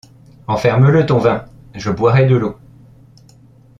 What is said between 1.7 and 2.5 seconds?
je boirai de